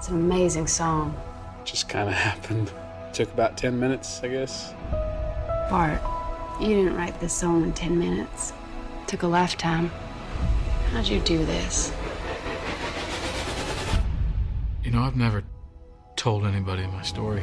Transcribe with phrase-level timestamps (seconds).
[0.00, 1.14] It's an amazing song.
[1.66, 2.72] Just kind of happened.
[3.12, 4.72] Took about 10 minutes, I guess.
[5.70, 6.00] Bart,
[6.58, 8.54] you didn't write this song in 10 minutes.
[9.02, 9.90] It took a lifetime.
[10.92, 11.92] How'd you do this?
[14.82, 15.42] You know, I've never
[16.16, 17.42] told anybody my story.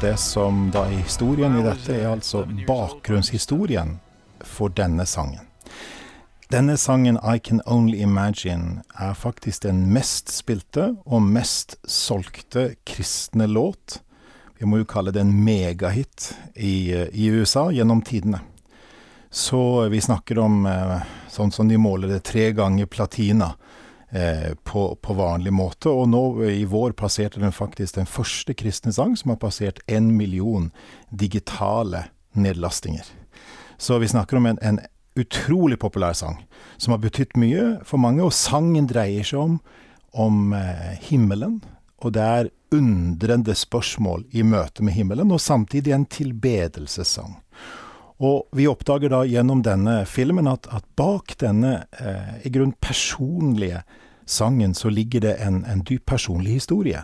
[0.00, 4.00] Det som da er historien i dette, er altså bakgrunnshistorien
[4.44, 5.51] for denne sangen.
[6.52, 13.46] Denne sangen, 'I Can Only Imagine', er faktisk den mest spilte og mest solgte kristne
[13.46, 14.02] låt.
[14.58, 18.42] Vi må jo kalle det en megahit i, i USA gjennom tidene.
[19.30, 21.00] Så vi snakker om eh,
[21.32, 23.54] sånn som de måler det tre ganger platina
[24.10, 25.88] eh, på, på vanlig måte.
[25.88, 30.12] Og nå i vår passerte den faktisk den første kristne sang som har passert en
[30.20, 30.68] million
[31.08, 33.08] digitale nedlastinger.
[33.80, 34.84] Så vi snakker om en, en
[35.18, 36.40] utrolig populær sang,
[36.76, 38.22] som har betydd mye for mange.
[38.24, 39.60] Og sangen dreier seg om,
[40.12, 41.60] om eh, himmelen,
[42.02, 47.36] og det er undrende spørsmål i møte med himmelen, og samtidig en tilbedelsessang.
[48.22, 53.82] Og vi oppdager da gjennom denne filmen at, at bak denne eh, i grunn personlige
[54.30, 57.02] sangen så ligger det en, en dyp personlig historie,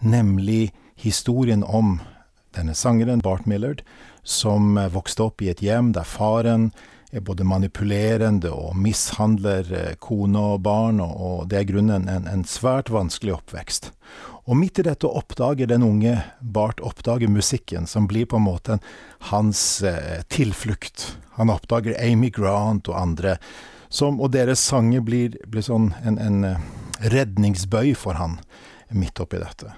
[0.00, 1.98] nemlig historien om
[2.56, 3.82] denne sangeren, Bart Millard,
[4.22, 6.70] som eh, vokste opp i et hjem der faren
[7.14, 12.42] er både manipulerende og mishandler eh, kone og barn, og det er grunnen en, en
[12.48, 13.92] svært vanskelig oppvekst.
[14.44, 18.78] Og midt i dette oppdager den unge Bart oppdager musikken, som blir på en måte
[19.30, 21.14] hans eh, tilflukt.
[21.38, 23.38] Han oppdager Amy Grant og andre,
[23.88, 26.68] som, og deres sanger blir, blir sånn en, en eh,
[27.14, 28.40] redningsbøy for han
[28.94, 29.72] midt oppi dette.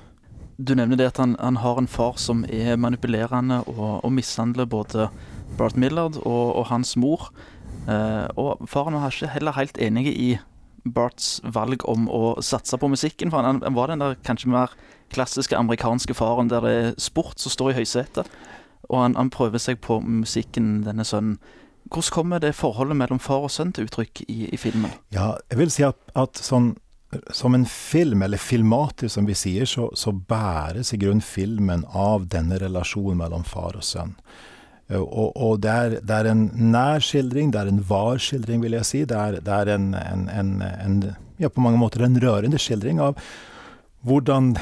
[0.57, 4.65] Du nevner det at han, han har en far som er manipulerende og, og mishandler
[4.65, 5.11] både
[5.59, 7.29] Bart Millard og, og hans mor.
[7.87, 10.31] Eh, og faren var ikke heller helt enig i
[10.87, 13.33] Barts valg om å satse på musikken.
[13.33, 14.73] For han, han var den der kanskje mer
[15.13, 18.33] klassiske amerikanske faren der det er sport som står i høysetet.
[18.89, 21.39] Og han, han, prøver seg på musikken, denne sønnen.
[21.87, 24.95] Hvordan kommer det forholdet mellom far og sønn til uttrykk i, i filmen?
[25.15, 26.75] Ja, jeg vil si at, at sånn
[27.31, 32.27] som en film, eller filmatisk som vi sier, så, så bæres i grunn filmen av
[32.33, 34.17] denne relasjonen mellom far og sønn.
[34.89, 38.63] Eh, og, og det, er, det, er, en nær skildring, det er en var skildring,
[38.65, 39.05] vil jeg si.
[39.09, 41.03] Det er, det er en, en, en, en,
[41.43, 43.19] ja, på mange måter en rørende skildring av
[44.07, 44.55] hvordan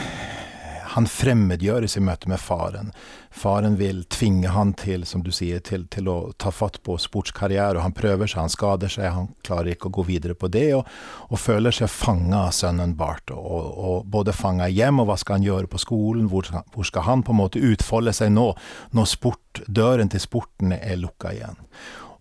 [0.95, 2.93] han fremmedgjøres i møte med faren.
[3.35, 7.79] Faren vil tvinge han til, som du sier, til, til å ta fatt på sportskarriere,
[7.79, 10.69] og han prøver seg, han skader seg, han klarer ikke å gå videre på det,
[10.79, 10.87] og,
[11.31, 13.35] og føler seg fanga av sønnen Bart.
[13.35, 17.09] Og, og både fanga hjem, og hva skal han gjøre på skolen, hvor, hvor, skal
[17.09, 18.53] han på en måte utfolde seg nå,
[18.95, 21.59] når sport, døren til sporten er lukka igjen.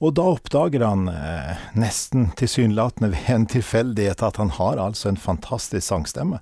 [0.03, 5.21] Og da oppdager han, eh, nesten tilsynelatende ved en tilfeldighet, at han har altså en
[5.29, 6.41] fantastisk sangstemme.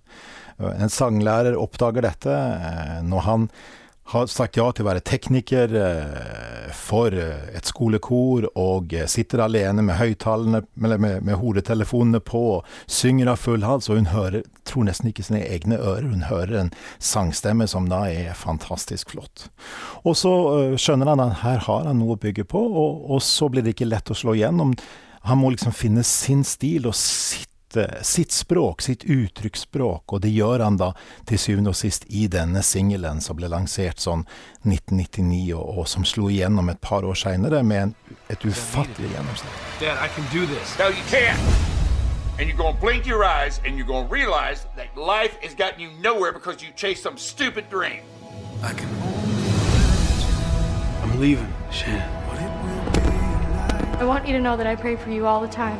[0.77, 3.47] En sanglærer oppdager dette eh, når han
[4.11, 9.85] har sagt ja til å være tekniker eh, for eh, et skolekor, og sitter alene
[9.87, 14.89] med høyttalerne, med, med, hodetelefonene på, og synger av full hals, og hun hører, tror
[14.89, 19.47] nesten ikke sine egne ører, hun hører en sangstemme som da er fantastisk flott.
[20.03, 20.33] Og så
[20.75, 23.77] skjønner han at her har han noe å bygge på, og, og så blir det
[23.77, 24.75] ikke lett å slå igjennom.
[25.29, 27.50] Han må liksom finne sin stil og sitt
[28.01, 30.91] sitt språk, sitt uttrykksspråk, og det gjør han da
[31.29, 34.25] til syvende og sist i denne singelen som ble lansert sånn
[34.65, 37.93] 1999, og, og som slo igjennom et par år seinere med en,
[38.29, 39.61] et ufattelig gjennomsnitt.
[39.79, 40.77] Dad, I can do this.
[40.79, 41.39] No, you can't.
[42.39, 45.89] And you're gonna blink your eyes and you're gonna realize that life has gotten you
[46.01, 48.01] nowhere because you chased some stupid dream.
[48.63, 48.89] I can
[51.03, 52.01] I'm leaving, Shan.
[54.01, 55.79] I want you to know that I pray for you all the time.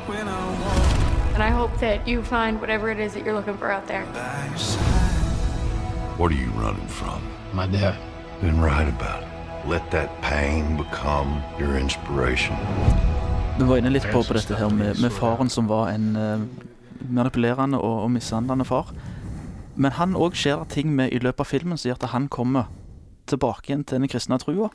[1.33, 4.03] And I hope that you find whatever it is that you're looking for out there.
[6.17, 7.21] What are you running from?
[7.53, 7.95] My dad.
[8.41, 9.29] Then write about it.
[9.69, 12.55] Let that pain become your inspiration.
[13.59, 16.41] Du var inne litt på, på dette her med, med, faren som var en uh,
[17.09, 18.91] manipulerende og, og mishandlende far.
[19.75, 22.27] Men han òg skjer det ting med i løpet av filmen som gjør at han
[22.27, 22.71] kommer
[23.29, 24.71] tilbake igjen til den kristne trua,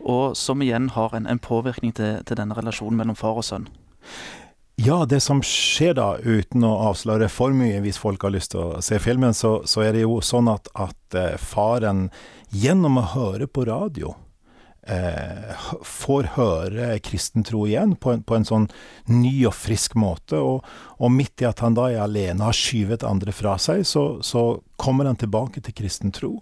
[0.00, 3.68] og som igjen har en, en påvirkning til, til denne relasjonen mellom far og sønn.
[4.82, 8.62] Ja, det som skjer da, uten å avsløre for mye hvis folk har lyst til
[8.62, 12.06] å se filmen, så, så er det jo sånn at, at eh, faren
[12.48, 14.14] gjennom å høre på radio
[14.88, 18.68] eh, får høre kristen tro igjen på en, på en, sånn
[19.10, 20.40] ny og frisk måte.
[20.40, 20.64] Og,
[20.96, 24.44] og, midt i at han da er alene, har skyvet andre fra seg, så, så
[24.80, 26.38] kommer han tilbake til kristen tro.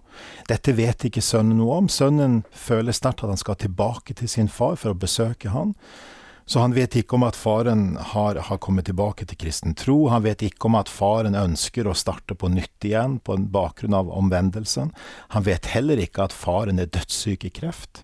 [0.46, 1.90] Dette vet ikke sønnen noe om.
[1.90, 5.75] Sønnen føler sterkt at han skal tilbake til sin far for å besøke han.
[6.48, 10.06] Så han vet ikke om at faren har, har, kommet tilbake til kristen tro.
[10.08, 14.08] Han vet ikke om at faren ønsker å starte på nytt igjen på bakgrunn av
[14.08, 14.94] omvendelsen.
[15.36, 18.00] Han vet heller ikke at faren er dødssyk i kreft.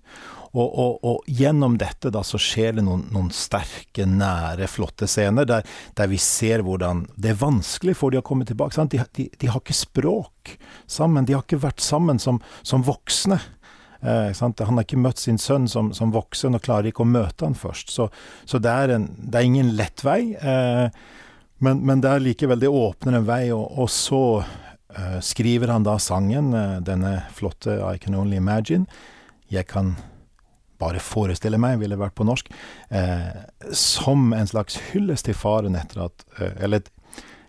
[0.54, 5.48] Og, og, og, gjennom dette da så skjer det noen, noen sterke, nære, flotte scener
[5.48, 5.64] der,
[5.98, 8.84] der, vi ser hvordan det er vanskelig for de å komme tilbake.
[8.92, 10.54] De, de, de, har ikke språk
[10.86, 11.26] sammen.
[11.26, 13.40] De har ikke vært sammen som, som voksne.
[14.04, 17.46] Eh, han har ikke møtt sin sønn som, som, voksen og klarer ikke å møte
[17.46, 17.92] han først.
[17.94, 18.10] Så,
[18.44, 20.86] så det, er en, det, er ingen lett vei, eh,
[21.64, 23.42] men, men, det er likevel det åpner en vei.
[23.56, 28.84] Og, og så eh, skriver han da sangen, eh, denne flotte I Can Only Imagine.
[29.52, 29.94] Jeg kan
[30.80, 32.50] bare forestille meg, ville vært på norsk,
[32.90, 36.84] eh, som en slags hyllest til faren etter at eh, Eller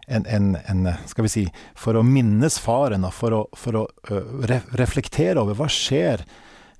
[0.07, 3.85] en, en, en, Skal vi si For å minnes faren, og for å, for å
[4.11, 6.23] uh, reflektere over hva skjer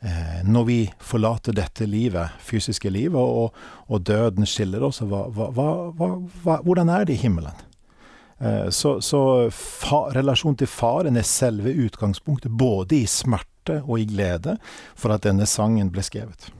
[0.05, 3.55] eh, når vi forlater dette livet, fysiske livet, og,
[3.89, 7.65] og døden skiller oss, hva, hva, hva, hvordan er det i himmelen?
[8.37, 9.21] Eh, så, så
[9.53, 14.57] fa, relasjonen til faren er selve utgangspunktet, både i smerte og i glede,
[14.95, 16.51] for at denne sangen ble skrevet.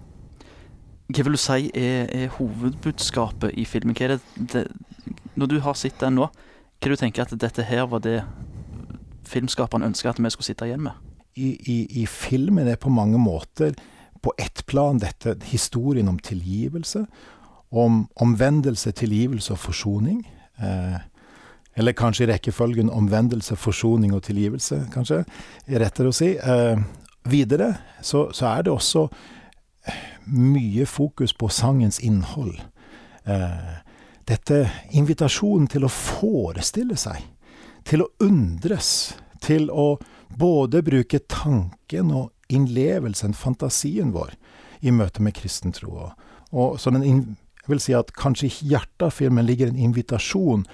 [1.13, 3.93] Hva vil du si er, er hovedbudskapet i filmen?
[3.93, 4.17] Det,
[4.53, 4.65] det,
[5.37, 6.31] når du har sett den nå,
[6.81, 8.19] hva du tenker at dette her var det
[9.25, 10.93] filmskaperen ønska at vi skulle sitte igjen med?
[11.35, 13.75] i, i, i filmen er på mange måter
[14.23, 17.05] på ett plan dette historien om tilgivelse.
[17.71, 20.23] Om omvendelse, tilgivelse og forsoning.
[20.63, 20.99] Eh,
[21.75, 25.25] eller kanskje i rekkefølgen omvendelse, forsoning og tilgivelse, kanskje,
[25.67, 26.31] er rettere å si.
[26.39, 26.79] Eh,
[27.27, 29.07] videre så, så, er det også
[30.31, 32.55] mye fokus på sangens innhold.
[33.27, 33.75] Eh,
[34.29, 34.65] dette
[34.97, 37.21] invitasjonen til å forestille seg,
[37.85, 39.95] til å undres, til å
[40.35, 44.33] både bruke tanken og innlevelsen, fantasien vår,
[44.81, 46.11] i møte med kristen tro.
[46.51, 47.05] Og så den,
[47.65, 50.65] jeg vil si at kanskje i hjertet av filmen ligger en invitasjon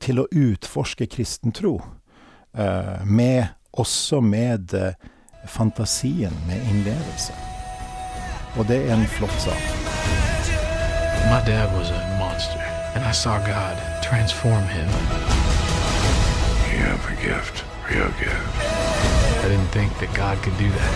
[0.00, 1.78] til å utforske kristen tro,
[2.56, 4.94] eh, også med eh,
[5.46, 7.36] fantasien, med innlevelse.
[8.56, 9.95] Og det er en flott sak.
[11.28, 12.60] My dad was a monster,
[12.94, 14.86] and I saw God transform him.
[16.70, 17.64] You have a gift.
[17.90, 18.28] Real good.
[18.28, 20.94] I didn't think that God could do that.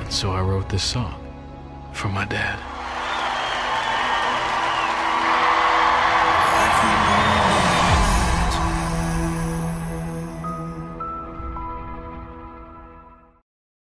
[0.00, 1.14] And so I wrote this song
[1.92, 2.73] for my dad.